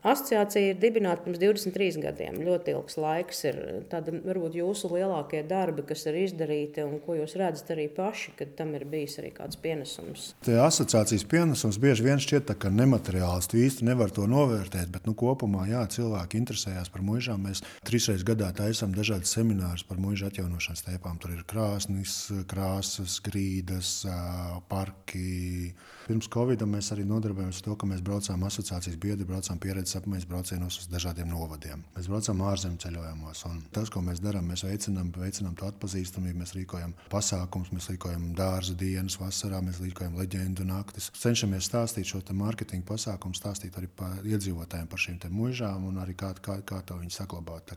Asociācija 0.03 0.73
ir 0.73 0.79
dibināta 0.81 1.23
pirms 1.23 1.39
23 1.39 2.01
gadiem. 2.03 2.41
Ļoti 2.43 2.73
ilgs 2.75 2.97
laiks 2.99 3.37
ir. 3.47 3.59
Tāda 3.87 4.11
varbūt 4.25 4.57
jūsu 4.59 4.89
lielākie 4.91 5.39
darbi, 5.47 5.85
kas 5.87 6.03
ir 6.11 6.17
izdarīti, 6.25 6.83
un 6.83 6.97
ko 7.05 7.15
jūs 7.15 7.37
redzat 7.39 7.71
arī 7.77 7.85
paši, 7.87 8.33
kad 8.39 8.51
tam 8.57 8.73
ir 8.75 8.83
bijis 8.89 9.15
arī 9.21 9.31
kāds 9.37 9.59
pienesums. 9.63 10.33
Tie 10.43 10.57
asociācijas 10.59 11.23
pienesums 11.31 11.79
bieži 11.79 12.03
vien 12.03 12.19
šķiet 12.19 12.49
tā, 12.51 12.57
nemateriāls. 12.75 13.47
Tu 13.47 13.61
īsti 13.63 13.87
nevar 13.87 14.11
to 14.11 14.27
novērtēt, 14.27 14.91
bet 14.91 15.07
nu, 15.07 15.15
kopumā 15.15 15.69
jā, 15.71 15.85
cilvēki 15.95 16.41
interesējas 16.41 16.91
par 16.91 17.05
mūžām. 17.07 17.47
Mēs 17.47 17.63
trīsreiz 17.87 18.27
gadā 18.27 18.51
taisām 18.59 18.91
dažādas 18.95 19.31
seminārus 19.37 19.87
par 19.87 20.03
mūža 20.03 20.27
atjaunošanas 20.33 20.83
tēpām. 20.89 21.15
Tur 21.23 21.37
ir 21.37 21.47
krāsnis, 21.47 22.17
krāsas, 22.51 23.21
grīdas, 23.23 23.95
parki. 24.67 25.71
Pirms 26.03 26.27
Covid 26.27 26.67
mēs 26.67 26.91
arī 26.91 27.07
nodarbojamies 27.07 27.61
ar 27.61 27.69
to, 27.69 27.79
ka 27.79 27.87
mēs 27.87 28.03
braucām 28.03 28.43
asociācijas 28.43 28.99
biedri, 28.99 29.27
braucām 29.27 29.61
pieredzes 29.93 30.11
Mēs 30.13 30.25
braucienos 30.29 30.77
uz 30.81 30.87
dažādiem 30.91 31.29
novadiem. 31.29 31.83
Mēs 31.95 32.07
braucam 32.09 32.41
ārzemju 32.47 32.79
ceļojumos. 32.83 33.43
Tas, 33.73 33.89
ko 33.93 34.01
mēs 34.05 34.21
darām, 34.23 34.47
mēs 34.49 34.63
veicinām, 34.65 35.11
veicinām 35.15 35.55
to 35.57 35.67
atpazīstamību. 35.69 36.39
Mēs 36.41 36.53
rīkojam 36.57 36.93
pasākumus, 37.11 37.71
mēs 37.73 37.89
rīkojam 37.93 38.31
dārza 38.37 38.75
dienas, 38.77 39.17
vasarā, 39.21 39.61
mēs 39.65 39.81
rīkojam 39.83 40.17
leģendu 40.19 40.65
naktis. 40.69 41.09
Cenšamies 41.17 41.69
stāstīt 41.69 42.09
šo 42.09 42.21
mārketinga 42.33 42.85
pasākumu, 42.89 43.37
stāstīt 43.37 43.77
arī 43.77 43.89
par 43.89 44.21
iedzīvotājiem 44.25 44.89
par 44.89 45.01
šīm 45.01 45.19
mūžām 45.33 45.87
un 45.89 45.99
arī 46.01 46.15
kā, 46.17 46.33
kā, 46.41 46.59
kā 46.65 46.81
to 46.85 46.97
viņi 46.99 47.17
saglabāt. 47.17 47.73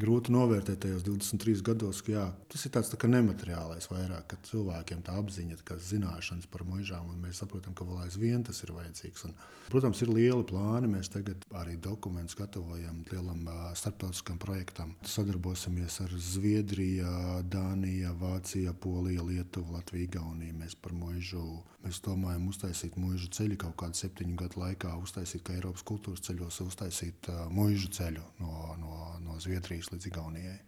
Grūti 0.00 0.32
novērtēt 0.32 0.84
tajos 0.84 1.04
23 1.06 1.64
gados, 1.66 2.02
ka 2.06 2.12
jā, 2.12 2.26
tas 2.52 2.64
ir 2.64 2.74
tāds 2.74 2.92
tā 2.92 3.08
nemateriālais 3.10 3.88
vairāk, 3.90 4.28
ka 4.30 4.38
cilvēkiem 4.48 5.02
tā 5.06 5.16
apziņa, 5.18 5.60
ka 5.66 5.76
zināšanas 5.82 6.46
par 6.50 6.64
mūžām, 6.68 7.10
un 7.10 7.24
mēs 7.24 7.42
saprotam, 7.42 7.74
ka 7.74 7.84
vēl 7.88 8.04
aizvien 8.06 8.44
tas 8.46 8.62
ir 8.64 8.72
vajadzīgs. 8.76 9.26
Un, 9.26 9.34
protams, 9.70 10.02
ir 10.02 10.12
lieli 10.12 10.44
plāni. 10.46 10.90
Mēs 10.90 11.10
tagad 11.12 11.29
Tagad 11.30 11.44
arī 11.62 11.76
dokumentus 11.78 12.34
gatavojam 12.34 13.04
lielam 13.06 13.44
starptautiskam 13.78 14.38
projektam. 14.38 14.96
Sadarbosimies 15.06 16.00
ar 16.02 16.10
Zviedriju, 16.10 17.06
Dāniju, 17.46 18.16
Vāciju, 18.18 18.72
Poliju, 18.74 19.28
Lietuvu, 19.28 19.76
Latviju, 19.76 20.08
Igauniju. 20.08 20.56
Mēs 20.58 20.74
par 20.74 20.90
mūžu 20.96 21.44
mēs 21.84 22.00
domājam 22.02 22.48
uztaisīt 22.50 22.98
mūžu 22.98 23.30
ceļu 23.36 23.60
kaut 23.62 23.76
kādu 23.78 24.00
septiņu 24.00 24.34
gadu 24.42 24.58
laikā, 24.64 24.96
uztaisīt, 24.98 25.44
kā 25.46 25.54
Eiropas 25.54 25.86
kultūras 25.86 26.26
ceļos, 26.26 26.60
uztaisīt 26.66 27.30
mūžu 27.54 27.92
ceļu 27.94 28.26
no, 28.42 28.74
no, 28.82 28.98
no 29.22 29.38
Zviedrijas 29.38 29.92
līdz 29.94 30.10
Igaunijai 30.10 30.58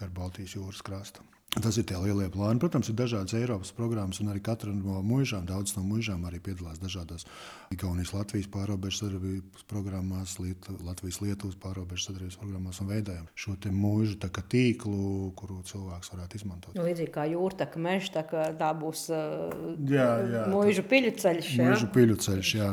gar 0.00 0.10
Baltijas 0.10 0.56
jūras 0.58 0.82
krastu. 0.82 1.22
Tas 1.54 1.76
ir 1.78 1.86
tie 1.86 1.98
lielie 2.02 2.26
plāni. 2.34 2.58
Protams, 2.62 2.88
ir 2.90 2.96
dažādas 2.98 3.36
Eiropas 3.38 3.70
programmas, 3.76 4.18
un 4.22 4.32
arī 4.32 4.40
katra 4.42 4.72
no 4.74 4.98
mūžām, 5.06 5.44
daudz 5.46 5.76
no 5.76 5.84
mūžām 5.86 6.24
arī 6.26 6.40
piedalās 6.42 6.80
dažādās 6.82 7.28
Igaunijas, 7.74 8.10
Latvijas 8.14 8.48
pārobežu 8.50 9.04
sadarbības 9.04 9.66
programmās, 9.70 10.34
Liet, 10.42 10.66
Latvijas, 10.82 11.20
Lietuvas 11.22 11.54
pārobežu 11.62 12.08
sadarbības 12.08 12.40
programmās 12.42 12.80
un 12.82 12.90
veidojam 12.90 13.28
šo 13.38 13.54
mūžu 13.70 14.18
tīklu, 14.50 15.30
kuru 15.38 15.60
cilvēks 15.66 16.10
varētu 16.14 16.40
izmantot. 16.40 16.74
Nu, 16.74 16.86
līdzīgi 16.88 17.14
kā 17.14 17.28
jūrtaka 17.30 17.82
meža, 17.82 18.10
tā, 18.18 18.46
tā 18.58 18.70
būs 18.78 19.06
uh, 19.14 19.54
jā, 19.86 20.10
jā, 20.26 20.46
mūžu 20.50 20.86
piļu 20.90 21.14
ceļš. 21.22 21.52
Mūžu 21.62 21.90
piļu 21.94 22.18
ceļš, 22.26 22.54
jā. 22.58 22.70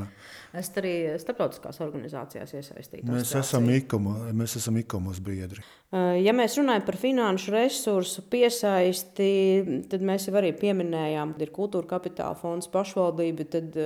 Esat 0.58 0.82
arī 0.82 0.94
starptautiskās 1.22 1.78
organizācijās 1.80 2.52
iesaistīti. 2.58 3.06
Mēs 3.08 3.32
esam 3.40 3.70
IKOMO, 3.72 4.18
mēs 4.36 4.58
esam 4.60 4.82
IKOMOS 4.82 5.22
biedri. 5.24 5.64
Ja 5.92 6.34
mēs 6.36 6.58
runājam 6.60 6.84
par 6.88 6.98
finanšu 7.00 7.54
resursu 7.56 8.26
piesaisti, 8.72 9.84
tad 9.92 10.04
mēs 10.06 10.28
jau 10.28 10.38
arī 10.40 10.54
pieminējām, 10.58 11.36
ka 11.36 11.46
ir 11.46 11.52
kultūra 11.56 11.90
kapitāla 11.98 12.38
fonds 12.40 12.70
pašvaldība, 12.72 13.48
tad 13.52 13.78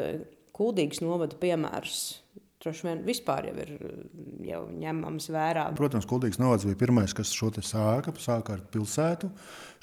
kūdīgs 0.56 1.01
novada 1.04 1.38
piemērs 1.39 2.22
droši 2.65 2.88
vien 2.88 3.04
vispār 3.06 3.46
jau 3.50 3.56
ir 3.62 3.72
jau 4.48 4.63
ņemams 4.74 5.30
vērā. 5.30 5.68
Protams, 5.77 6.08
Kuldīgs 6.10 6.39
novads 6.42 6.65
bija 6.65 6.80
pirmais, 6.80 7.13
kas 7.13 7.34
šo 7.36 7.51
te 7.54 7.62
sāka, 7.62 8.13
sāka 8.18 8.56
ar 8.56 8.65
pilsētu 8.74 9.30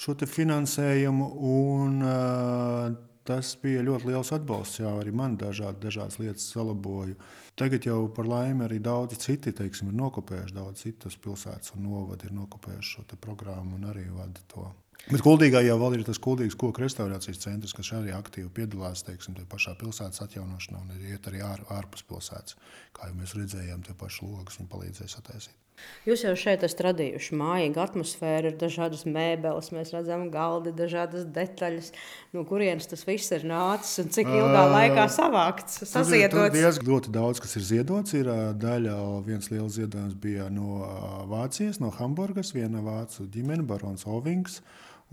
šo 0.02 0.16
finansējumu. 0.26 1.28
Un, 1.52 2.02
uh, 2.02 2.98
tas 3.28 3.54
bija 3.62 3.84
ļoti 3.86 4.10
liels 4.10 4.32
atbalsts. 4.34 4.82
Jā, 4.82 4.90
arī 4.98 5.14
man 5.14 5.38
dažādi, 5.38 5.78
dažādas 5.84 6.18
lietas 6.18 6.48
salaboju. 6.50 7.14
Tagad 7.58 7.86
jau 7.86 8.00
par 8.16 8.26
laimi 8.26 8.66
arī 8.66 8.80
daudzi 8.82 9.20
citi 9.28 9.54
teiksim, 9.54 9.92
ir 9.92 10.00
nokopējuši, 10.02 10.56
daudz 10.56 10.86
citas 10.86 11.18
pilsētas 11.22 11.76
un 11.76 11.86
novadi 11.86 12.26
ir 12.26 12.38
nokopējuši 12.40 12.96
šo 12.96 13.20
programmu 13.20 13.78
un 13.78 13.90
arī 13.92 14.08
vada 14.10 14.42
to. 14.50 14.66
Bet 15.08 15.24
Kuldīgā 15.24 15.64
jau 15.66 15.78
ir 15.96 16.04
tas 16.06 16.20
Kuldīgas 16.22 16.56
koku 16.58 16.84
restaurācijas 16.84 17.40
centrs, 17.42 17.74
kas 17.74 17.90
arī 17.96 18.12
aktīvi 18.14 18.52
piedalās 18.58 19.02
teiksim, 19.06 19.34
pašā 19.50 19.74
pilsētas 19.80 20.22
atjaunošanā 20.26 20.82
un 20.84 20.92
iet 21.10 21.26
arī 21.30 21.42
ār, 21.46 21.64
ārpus 21.74 22.06
pilsētas. 22.06 22.56
Kā 22.96 23.10
jau 23.10 23.18
mēs 23.18 23.34
redzējām, 23.38 23.82
tie 23.86 23.98
paši 23.98 24.22
viņi 24.60 24.72
palīdzēja 24.72 25.14
sataisīt. 25.16 25.61
Jūs 26.06 26.24
jau 26.24 26.32
šeit 26.38 26.64
esat 26.66 26.80
radījuši 26.88 27.36
mājīgu 27.38 27.80
atmosfēru, 27.82 28.50
ir 28.50 28.56
dažādas 28.58 29.04
mēbeles, 29.06 29.70
mēs 29.74 29.92
redzam, 29.94 30.24
galdi, 30.34 30.72
dažādas 30.74 31.28
detaļas. 31.30 31.92
No 32.34 32.42
kurienes 32.48 32.88
tas 32.90 33.04
viss 33.06 33.32
ir 33.34 33.46
nācis 33.48 34.02
un 34.02 34.10
cik 34.14 34.30
ilgā 34.30 34.64
laikā 34.72 35.06
savākts? 35.14 35.80
Tur 35.92 36.14
ir 36.18 36.78
ļoti 36.88 37.14
daudz, 37.14 37.42
kas 37.42 37.56
ir 37.58 37.66
ziedots. 37.70 38.16
Ir 38.18 38.30
daļa, 38.62 38.98
viens 39.26 39.50
liels 39.52 39.78
ziedojums 39.78 40.18
bija 40.18 40.48
no 40.50 40.82
Vācijas, 41.30 41.78
no 41.82 41.92
Hamburgas, 41.94 42.54
viena 42.56 42.82
vācu 42.84 43.28
ģimene, 43.30 43.66
barons 43.66 44.06
Ovings 44.10 44.60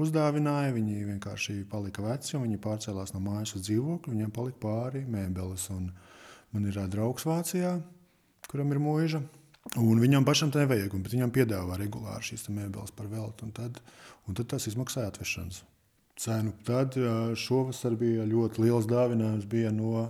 uzdāvināja. 0.02 0.74
Viņi 0.76 1.06
vienkārši 1.14 1.60
palika 1.70 2.06
veci, 2.06 2.36
un 2.38 2.48
viņi 2.48 2.62
pārcēlās 2.66 3.14
no 3.16 3.24
mājas 3.24 3.56
uz 3.58 3.68
dzīvokli. 3.70 4.16
Viņiem 4.16 4.34
palika 4.36 4.64
pāri 4.66 5.06
mēbeles. 5.06 5.70
Un 5.76 5.92
man 6.54 6.66
ir 6.66 6.82
draugs 6.90 7.30
Vācijā, 7.30 7.78
kuram 8.50 8.74
ir 8.74 8.82
mūža. 8.82 9.22
Un 9.78 10.00
viņam 10.02 10.26
pašam 10.26 10.50
tā 10.50 10.64
nevajag, 10.64 10.96
bet 11.04 11.14
viņam 11.14 11.34
piedāvā 11.34 11.78
regulāri 11.78 12.32
šīs 12.32 12.48
mēbeles 12.50 12.96
par 12.98 13.10
velti. 13.12 13.46
Un 13.46 13.52
tad, 13.54 13.82
un 14.26 14.38
tad 14.38 14.50
tas 14.50 14.66
izmaksāja 14.66 15.12
atvešanas 15.12 15.62
cenu. 16.20 16.56
Tad 16.66 16.98
šovasar 17.38 17.94
bija 18.00 18.26
ļoti 18.28 18.66
liels 18.66 18.90
dāvinājums 18.90 19.46
no 19.76 20.10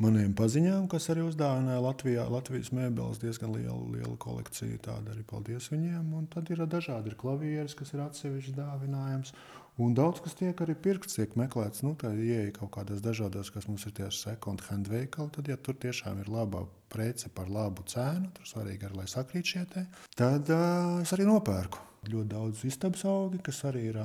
maniem 0.00 0.34
paziņām, 0.38 0.88
kas 0.90 1.08
arī 1.12 1.24
uzdāvināja 1.26 1.82
Latvijā, 1.84 2.26
Latvijas 2.30 2.70
mēbeles 2.74 3.20
diezgan 3.22 3.54
lielu, 3.56 3.80
lielu 3.94 4.16
kolekciju. 4.20 4.80
Tāda 4.84 5.14
arī 5.14 5.24
paldies 5.28 5.70
viņiem. 5.72 6.12
Un 6.18 6.28
tad 6.32 6.50
ir 6.54 6.64
dažādi 6.66 7.12
ir 7.12 7.18
klavieres, 7.20 7.76
kas 7.78 7.94
ir 7.94 8.04
atsevišķs 8.06 8.56
dāvinājums. 8.58 9.34
Un 9.78 9.92
daudz 9.94 10.18
kas 10.24 10.34
tiek 10.34 10.58
arī 10.64 10.74
pirkts, 10.74 11.14
tiek 11.14 11.36
meklēts. 11.38 11.84
Nu, 11.86 11.92
tā 11.98 12.10
ieeja 12.10 12.50
kaut 12.56 12.72
kādās 12.74 13.02
dažādās, 13.02 13.52
kas 13.54 13.68
mums 13.70 13.86
ir 13.86 13.94
tieši 13.94 14.24
second 14.24 14.64
hand 14.66 14.90
veikali. 14.90 15.30
Tad, 15.36 15.50
ja 15.50 15.58
tur 15.60 15.78
tiešām 15.78 16.18
ir 16.24 16.30
laba 16.34 16.64
prece 16.90 17.30
par 17.30 17.50
labu 17.52 17.84
cenu, 17.86 18.32
tur 18.34 18.48
svarīgi 18.48 18.88
arī, 18.88 19.02
lai 19.02 19.06
sakrīt 19.10 19.52
šie 19.52 19.62
te, 19.70 19.84
tad 20.18 20.50
uh, 20.50 20.98
es 21.04 21.12
arī 21.14 21.28
nopērku. 21.28 21.84
Ļoti 22.08 22.30
daudz 22.32 22.64
istabas 22.66 23.04
augi, 23.06 23.38
kas 23.44 23.60
arī 23.68 23.84
ir 23.90 24.00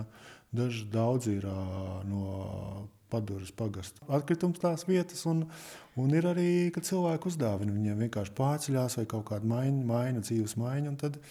daži, 0.54 0.86
daudz 0.94 1.30
ir 1.32 1.48
uh, 1.50 2.02
no 2.06 2.24
paduras 3.14 3.54
pagasta 3.56 4.04
atkritums 4.18 4.62
tās 4.64 4.88
vietas. 4.90 5.24
Un, 5.30 5.46
un 6.00 6.16
ir 6.18 6.28
arī, 6.30 6.50
kad 6.76 6.88
cilvēki 6.88 7.30
uzdāvina, 7.32 7.76
viņiem 7.76 8.08
vienkārši 8.08 8.36
pārceļās 8.40 9.00
vai 9.00 9.06
kaut 9.14 9.28
kāda 9.32 9.50
maina, 9.50 9.86
maina 9.94 10.26
dzīves 10.26 10.58
maiņa. 10.60 10.96
Tad, 11.04 11.22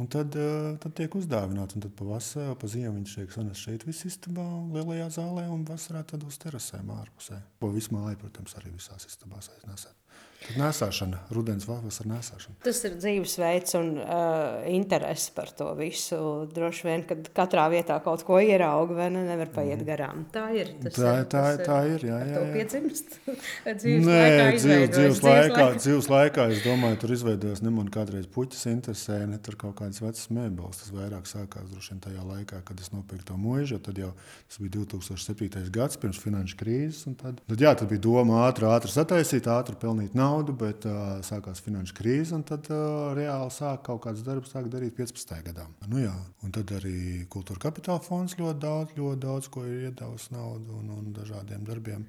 Un 0.00 0.08
tad, 0.08 0.32
uh, 0.40 0.72
tad 0.80 0.94
tiek 0.96 1.14
uzdāvināts, 1.18 1.76
un 1.76 1.84
tad 1.84 1.92
pavasarī, 1.98 2.54
pa 2.56 2.70
ziemu 2.72 2.94
viņš 2.96 3.16
tiek 3.18 3.34
sanests 3.34 3.66
šeit, 3.66 3.84
visā 3.84 4.08
istabā, 4.08 4.46
lielajā 4.72 5.10
zālē, 5.20 5.44
un 5.52 5.66
vasarā 5.68 6.00
tad 6.08 6.24
uz 6.24 6.40
terasēm 6.40 6.88
ārpusē. 6.96 7.42
Po 7.60 7.68
visu 7.74 7.92
māju, 7.92 8.16
protams, 8.22 8.56
arī 8.56 8.72
visās 8.78 9.04
istabās 9.10 9.52
aiznesēt. 9.58 10.00
Tad 10.40 10.56
nesāšana, 10.56 11.18
rudens 11.36 11.66
vai 11.68 11.76
vasarā 11.84 12.14
nesāšana. 12.14 12.54
Tas 12.64 12.78
ir 12.88 12.94
dzīvesveids 12.96 13.74
un 13.76 13.90
uh, 14.00 14.62
interese 14.72 15.34
par 15.36 15.50
to 15.56 15.66
visu. 15.76 16.16
Droši 16.54 16.86
vien, 16.86 17.02
kad 17.08 17.28
katrā 17.36 17.66
vietā 17.72 17.98
kaut 18.00 18.24
ko 18.24 18.38
ierauga, 18.40 18.96
vai 19.02 19.10
ne, 19.12 19.26
nevar 19.28 19.50
paiet 19.52 19.82
garām. 19.84 20.24
Tā 20.32 20.46
ir. 20.56 20.72
Tas 20.86 20.96
tā, 20.96 21.12
ir, 21.12 21.28
tā, 21.34 21.42
tas, 21.44 21.60
tā 21.66 21.78
ir. 21.92 22.06
Jā, 22.08 22.22
jā, 22.24 22.38
jā. 22.38 22.46
piedzimst. 22.56 23.18
dzīves 23.82 24.08
Nē, 24.08 24.16
laikā 24.16 24.48
dzīves, 24.56 24.94
dzīves, 24.96 25.22
laikā, 25.28 25.66
dzīves 25.76 26.10
laikā, 26.14 26.48
es 26.56 26.64
domāju, 26.64 27.00
tur 27.04 27.14
izveidojas 27.18 27.60
ne 27.66 27.74
man 27.76 27.92
kādreiz 27.92 28.30
puķis 28.32 28.64
interesē, 28.72 29.20
ne 29.28 29.42
tur 29.44 29.60
kaut 29.60 29.76
kādas 29.90 30.02
vecas 30.02 30.30
mēbeles. 30.30 30.78
Tas 30.80 30.92
vairāk 30.94 31.26
sākās 31.26 31.70
droši 31.70 31.92
vien 31.92 32.00
tajā 32.04 32.22
laikā, 32.24 32.60
kad 32.64 32.80
es 32.80 32.90
nopirku 32.92 33.26
to 33.26 33.36
mūžu, 33.40 33.80
tad 33.82 33.98
jau 33.98 34.12
tas 34.48 34.58
bija 34.60 34.72
2007. 34.78 35.70
gads 35.74 35.98
pirms 36.00 36.20
finanšu 36.22 36.56
krīzes. 36.60 37.02
Tad, 37.18 37.40
tad, 37.46 37.60
jā, 37.60 37.74
tad 37.74 37.90
bija 37.90 38.00
doma 38.00 38.44
ātri, 38.46 38.68
ātri 38.70 38.92
sataisīt, 38.94 39.48
ātri 39.50 39.76
pelnīt 39.80 40.14
naudu 40.14 40.54
bet 40.54 40.86
uh, 40.86 41.18
sākās 41.26 41.62
finanšu 41.64 41.96
krīze, 41.98 42.38
tad 42.46 42.70
uh, 42.70 43.10
reāli 43.16 43.50
sāk 43.54 43.84
kaut 43.88 44.04
kādas 44.06 44.24
darbus 44.26 44.54
darīt 44.54 44.96
15. 44.96 45.36
gadā. 45.50 45.66
Nu, 45.88 46.00
jā. 46.02 46.14
un 46.44 46.54
tad 46.54 46.70
arī 46.78 47.26
kultūra 47.30 47.66
kapitāla 47.68 48.02
fonds 48.04 48.38
ļoti 48.38 48.60
daudz, 48.62 48.96
ļoti 48.98 49.22
daudz 49.26 49.50
ko 49.50 49.64
ir 49.66 49.90
iedevis 49.90 50.30
naudu 50.34 50.78
un, 50.78 50.92
un 50.98 51.14
dažādiem 51.16 51.66
darbiem. 51.66 52.06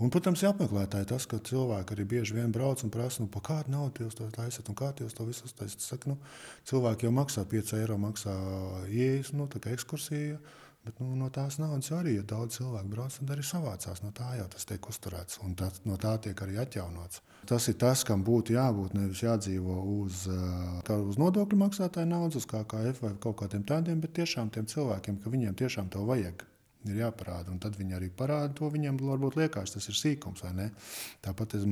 Un, 0.00 0.10
protams, 0.10 0.40
ir 0.42 0.48
apmeklētāji 0.50 1.06
tas, 1.12 1.26
ka 1.28 1.38
cilvēki 1.46 1.94
arī 1.94 2.06
bieži 2.08 2.34
vien 2.38 2.52
brauc 2.54 2.80
un 2.82 2.90
prasa, 2.90 3.22
nu, 3.22 3.28
kādu 3.28 3.70
naudu 3.74 4.06
jūs 4.06 4.16
to 4.18 4.26
taisat 4.34 4.70
un 4.72 4.78
kā 4.78 4.90
jūs 4.98 5.14
to 5.14 5.26
visu 5.28 5.50
taisat. 5.52 5.84
Saku, 5.84 6.14
nu, 6.14 6.16
cilvēki 6.68 7.06
jau 7.06 7.12
maksā 7.14 7.44
5 7.48 7.76
eiro, 7.78 7.98
maksā 8.00 8.34
ieejas, 8.88 9.34
nu, 9.36 9.46
tā 9.52 9.62
kā 9.62 9.74
ekskursija. 9.76 10.40
Bet 10.82 10.98
nu, 10.98 11.12
no 11.14 11.28
tās 11.30 11.60
naudas 11.62 11.92
arī, 11.94 12.16
ja 12.16 12.24
daudz 12.26 12.56
cilvēku 12.56 12.88
brauc, 12.90 13.14
tad 13.14 13.28
arī 13.30 13.44
savācās. 13.46 14.00
No 14.02 14.10
tā 14.16 14.32
jau 14.34 14.48
tas 14.50 14.66
tiek 14.66 14.88
uzturēts 14.90 15.38
un 15.46 15.54
tā, 15.54 15.68
no 15.86 15.94
tā 15.94 16.16
tiek 16.24 16.42
arī 16.42 16.58
atjaunots. 16.58 17.22
Tas 17.46 17.68
ir 17.70 17.76
tas, 17.78 18.02
kam 18.06 18.24
būtu 18.26 18.56
jābūt. 18.56 18.96
Nevis 18.98 19.22
jādzīvo 19.22 19.76
uz, 20.02 20.24
uz 20.26 21.20
nodokļu 21.22 21.60
maksātāju 21.62 22.10
naudas, 22.10 22.42
uz 22.42 22.48
KKF 22.50 23.04
vai 23.04 23.12
kaut 23.22 23.38
kādiem 23.44 23.62
tādiem, 23.66 24.02
bet 24.02 24.16
tiešām 24.18 24.50
tiem 24.50 24.66
cilvēkiem, 24.66 25.22
ka 25.22 25.30
viņiem 25.30 25.54
tiešām 25.62 25.92
to 25.94 26.02
vajag. 26.08 26.42
Ir 26.90 26.98
jāparāda, 26.98 27.52
un 27.52 27.60
tad 27.62 27.76
viņi 27.78 27.94
arī 27.94 28.08
parāda 28.10 28.50
to. 28.58 28.66
Viņiem 28.72 28.96
varbūt 28.98 29.36
liekas, 29.38 29.70
tas 29.76 29.86
ir 29.86 29.94
sīkums, 29.94 30.42
vai 30.42 30.50
ne? 30.56 30.68
Tāpat 31.22 31.54
es, 31.60 31.66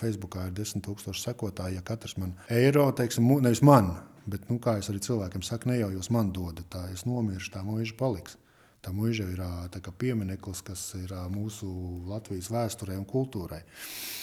Facebookā 0.00 0.48
ir 0.48 0.56
desmit 0.56 0.82
tūkstoši 0.88 1.22
sekotāji. 1.28 1.78
Ja 1.78 1.84
katrs 1.86 2.16
man 2.18 2.34
eiro, 2.50 2.88
teiksim, 2.98 3.30
nevis 3.44 3.62
man, 3.62 3.92
bet, 4.26 4.48
nu, 4.50 4.58
kā 4.62 4.80
es 4.80 4.90
arī 4.90 5.02
cilvēkiem 5.06 5.46
saku, 5.46 5.70
ne 5.70 5.78
jau 5.78 5.92
jūs 5.94 6.10
man 6.14 6.32
dodat, 6.34 6.66
tā 6.72 6.88
es 6.90 7.06
nomiršu, 7.06 7.54
tā 7.54 7.62
mūža 7.66 7.94
paliks. 8.00 8.38
Tā 8.80 8.94
mūža 8.96 9.26
ir 9.28 9.42
piemineklis, 10.00 10.62
kas 10.64 10.86
ir 10.96 11.12
mūsu 11.28 11.68
Latvijas 12.08 12.48
vēsturē 12.48 12.96
un 12.96 13.04
kultūrai. 13.04 13.60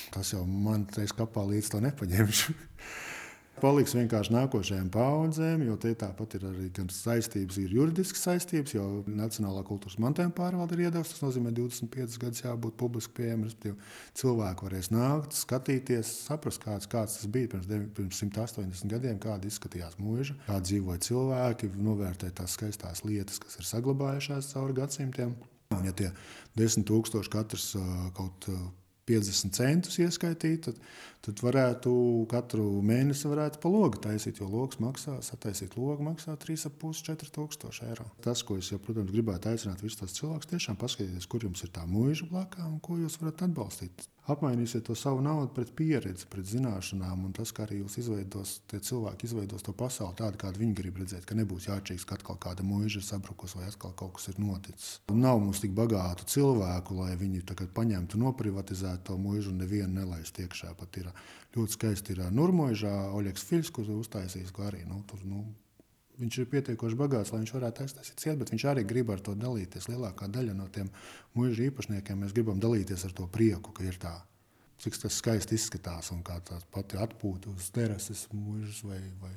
Tas 0.09 0.33
jau 0.33 0.41
man 0.49 0.87
te 0.89 1.05
skapā 1.05 1.43
līdz 1.45 1.75
to 1.75 1.83
nepaņemšu. 1.85 2.57
paliks 3.61 3.95
vienkārši 3.97 4.33
nākošajām 4.35 4.87
paudzēm, 4.93 5.63
jo 5.67 5.75
te 5.81 5.93
tāpat 5.97 6.37
ir 6.37 6.45
arī 6.49 6.69
saistības, 6.93 7.57
ir 7.61 7.73
juridiskas 7.75 8.23
saistības, 8.27 8.75
jo 8.75 8.85
Nacionālā 9.07 9.63
kultūras 9.67 9.97
mantojuma 10.01 10.35
pārvalde 10.37 10.77
ir 10.77 10.85
iedavusi. 10.87 11.15
Tas 11.15 11.25
nozīmē, 11.25 11.51
ka 11.51 11.59
25 11.59 12.21
gadus 12.23 12.43
jābūt 12.45 12.77
publiski 12.79 13.17
pieejamam, 13.19 13.47
respektīvi, 13.47 13.91
cilvēki 14.21 14.67
varēs 14.67 14.91
nākt, 14.93 15.37
skatīties, 15.37 16.13
saprast, 16.29 16.63
kāds, 16.63 16.89
kāds 16.91 17.19
tas 17.19 17.29
bija 17.33 17.51
pirms, 17.55 17.69
pirms 17.97 18.23
180 18.23 18.95
gadiem, 18.95 19.21
kāda 19.23 19.49
izskatījās 19.49 19.99
mūža, 20.01 20.37
kā 20.47 20.57
dzīvoja 20.63 21.03
cilvēki, 21.09 21.71
novērtēt 21.89 22.39
tās 22.41 22.57
skaistās 22.57 23.05
lietas, 23.07 23.41
kas 23.43 23.59
ir 23.61 23.69
saglabājušās 23.69 24.53
cauri 24.53 24.81
gadsimtiem. 24.81 25.37
Un, 25.75 25.83
ja 25.83 25.91
tie 25.91 26.13
desmit 26.55 26.87
tūkstoši 26.87 27.33
katrs 27.33 27.71
kaut 28.15 28.47
kādā 28.47 28.86
50 29.07 29.55
centus 29.55 29.99
ieskaitīt, 30.03 30.67
tad, 30.67 30.81
tad 31.25 31.43
varētu 31.43 31.93
katru 32.31 32.65
mēnesi 32.85 33.29
varētu 33.31 33.61
pa 33.63 33.71
logu 33.71 34.01
taisīt, 34.03 34.41
jo 34.41 34.49
logs 34.51 34.81
maksā, 34.83 35.17
sataisīt 35.25 35.77
logu 35.79 36.05
maksā 36.09 36.35
3,5-4 36.43 37.31
tūkstoši 37.37 37.87
eiro. 37.87 38.09
Tas, 38.25 38.43
ko 38.43 38.59
es 38.59 38.73
jau, 38.73 38.81
protams, 38.83 39.13
gribētu 39.15 39.53
aicināt 39.53 39.83
visus 39.85 40.01
tos 40.01 40.19
cilvēkus, 40.19 40.51
tiešām 40.51 40.79
paskatieties, 40.81 41.29
kur 41.31 41.47
jums 41.47 41.63
ir 41.63 41.73
tā 41.75 41.87
mūža 41.87 42.29
blakā 42.31 42.67
un 42.67 42.79
ko 42.83 42.99
jūs 42.99 43.19
varat 43.23 43.47
atbalstīt. 43.47 44.09
Apmainīsiet 44.31 44.85
to 44.87 44.95
savu 44.95 45.21
naudu 45.23 45.49
pret 45.55 45.71
pieredzi, 45.77 46.27
pret 46.31 46.47
zināšanām. 46.49 47.25
Un 47.27 47.35
tas, 47.35 47.53
kā 47.55 47.65
arī 47.65 47.81
jūs 47.81 47.97
izveidos, 48.01 48.57
tie 48.71 48.79
cilvēki 48.83 49.27
izveidos 49.29 49.65
to 49.65 49.73
pasauli 49.77 50.17
tādu, 50.19 50.39
kādu 50.41 50.61
viņi 50.63 50.77
grib 50.77 51.01
redzēt, 51.01 51.25
ka 51.27 51.37
nebūs 51.37 51.69
jāatšķiras, 51.69 52.07
ka 52.07 52.17
atkal 52.19 52.39
kāda 52.47 52.65
mūža 52.67 53.01
ir 53.01 53.07
sabrukusi 53.07 53.59
vai 53.61 53.67
atkal 53.71 53.95
kaut 53.99 54.17
kas 54.17 54.31
ir 54.31 54.41
noticis. 54.43 54.97
Un 55.13 55.21
nav 55.23 55.39
mums 55.43 55.63
tik 55.63 55.75
bagātu 55.77 56.27
cilvēku, 56.33 56.97
lai 57.01 57.15
viņi 57.19 57.45
paņemtu, 57.77 58.19
noprivatizētu 58.21 59.11
to 59.11 59.19
mūžu 59.21 59.53
un 59.53 59.61
nevienu 59.63 60.01
nelaistu 60.01 60.43
iekšā. 60.45 60.73
Pat 60.77 60.99
ir 61.01 61.11
ļoti 61.55 61.77
skaisti 61.77 62.15
ir 62.15 62.25
Nurmožā, 62.31 62.95
Oļegs 63.15 63.47
Fils, 63.47 63.71
kurš 63.73 63.95
uztaisījis, 64.01 64.51
ka 64.55 64.69
arī 64.71 64.83
nu, 64.87 65.01
tur. 65.07 65.23
Nu, 65.27 65.45
Viņš 66.17 66.37
ir 66.41 66.47
pietiekoši 66.49 66.97
bagāts, 66.97 67.29
lai 67.33 67.43
viņš 67.43 67.53
varētu 67.53 67.83
aiztaisīt 67.83 68.23
ciet, 68.23 68.37
bet 68.39 68.49
viņš 68.53 68.63
arī 68.71 68.83
grib 68.89 69.11
ar 69.13 69.21
to 69.21 69.35
dalīties. 69.37 69.89
Lielākā 69.91 70.29
daļa 70.33 70.55
no 70.57 70.65
tiem 70.73 70.89
mūža 71.37 71.67
īpašniekiem 71.67 72.23
mēs 72.23 72.33
gribam 72.33 72.61
dalīties 72.63 73.05
ar 73.05 73.13
to 73.19 73.27
prieku, 73.29 73.73
ka 73.75 73.85
ir 73.85 73.99
tā. 74.01 74.15
Cik 74.81 74.97
tas 75.01 75.19
skaisti 75.21 75.57
izskatās 75.57 76.09
un 76.13 76.23
kā 76.25 76.39
tā 76.45 76.57
pati 76.73 76.97
atpūta 77.01 77.53
uz 77.53 77.69
terases 77.73 78.25
mūžas 78.33 78.81
vai, 78.85 78.99
vai 79.21 79.33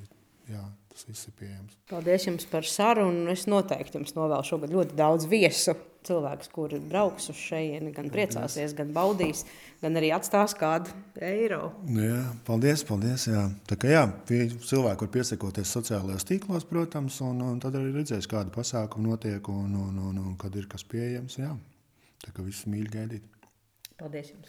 jā, 0.50 0.64
tas 0.92 1.07
viss 1.09 1.28
ir 1.28 1.37
pieejams. 1.38 1.78
Paldies 1.90 2.26
jums 2.26 2.49
par 2.50 2.66
sarunu. 2.66 3.28
Es 3.33 3.47
noteikti 3.50 3.99
jums 4.00 4.16
novēlu 4.16 4.47
šogad 4.47 4.75
ļoti 4.75 4.99
daudz 4.99 5.30
viesu. 5.30 5.76
Cilvēks, 6.00 6.49
kuri 6.49 6.78
brauks 6.80 7.26
uz 7.28 7.37
šejieni, 7.37 7.90
gan 7.92 8.07
priecāsies, 8.09 8.73
gan 8.73 8.88
baudīs, 8.97 9.42
gan 9.83 9.99
arī 10.00 10.09
atstās 10.16 10.54
kādu 10.57 10.95
eiro. 11.21 11.75
Jā, 11.92 12.23
paldies, 12.47 12.87
paldies. 12.88 13.26
Jā. 13.28 13.42
Tā 13.69 13.76
kā 13.76 13.90
jā, 13.92 14.07
cilvēki 14.30 15.04
var 15.04 15.11
piesakoties 15.19 15.75
sociālajos 15.76 16.25
tīklos, 16.30 16.64
protams, 16.71 17.19
un, 17.26 17.42
un 17.45 17.61
tad 17.61 17.76
arī 17.76 17.92
redzēs, 17.99 18.30
kāda 18.33 18.49
pasākuma 18.54 19.12
notiek 19.12 19.52
un, 19.52 19.76
un, 19.76 20.00
un, 20.09 20.23
un 20.25 20.38
kad 20.40 20.57
ir 20.57 20.71
kas 20.73 20.88
pieejams. 20.88 21.37
Jā. 21.42 21.52
Tā 22.25 22.33
kā 22.33 22.49
visus 22.49 22.64
mīļi 22.73 22.95
gaidīt. 22.97 23.28
Paldies 24.00 24.33
jums! 24.33 24.49